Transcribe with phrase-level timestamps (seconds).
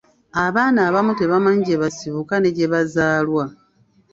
[0.45, 3.43] Abaana abamu tebamanyi gye basibuka ne gye bazaalwa.